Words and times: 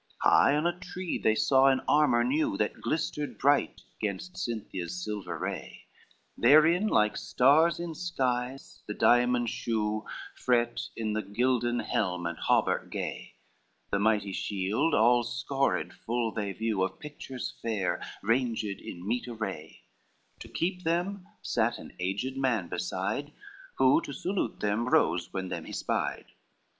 LVIII 0.25 0.29
High 0.31 0.55
on 0.55 0.65
a 0.65 0.79
tree 0.79 1.19
they 1.19 1.35
saw 1.35 1.67
an 1.67 1.81
armor 1.87 2.23
new, 2.23 2.57
That 2.57 2.81
glistered 2.81 3.37
bright 3.37 3.81
gainst 3.99 4.35
Cynthia's 4.35 4.95
silver 5.05 5.37
ray, 5.37 5.83
Therein, 6.35 6.87
like 6.87 7.15
stars 7.15 7.79
in 7.79 7.93
skies, 7.93 8.81
the 8.87 8.95
diamonds 8.95 9.51
show 9.51 10.07
Fret 10.33 10.89
in 10.95 11.13
the 11.13 11.21
gilden 11.21 11.81
helm 11.81 12.25
and 12.25 12.35
hauberk 12.39 12.89
gay, 12.89 13.35
The 13.91 13.99
mighty 13.99 14.33
shield 14.33 14.95
all 14.95 15.21
scored 15.21 15.93
full 15.93 16.31
they 16.31 16.51
view 16.51 16.81
Of 16.81 16.97
pictures 16.97 17.53
fair, 17.61 18.01
ranged 18.23 18.63
in 18.63 19.07
meet 19.07 19.27
array; 19.27 19.83
To 20.39 20.47
keep 20.47 20.83
them 20.83 21.27
sate 21.43 21.77
an 21.77 21.93
aged 21.99 22.37
man 22.37 22.69
beside, 22.69 23.33
Who 23.77 24.01
to 24.01 24.13
salute 24.13 24.61
them 24.61 24.87
rose, 24.89 25.31
when 25.31 25.49
them 25.49 25.65
he 25.65 25.73
spied. 25.73 26.25